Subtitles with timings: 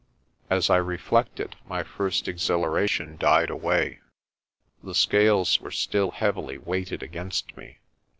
[0.49, 3.99] As I reflected, my first exhilaration died away.
[4.81, 7.77] The scales were still heavily weighted against me.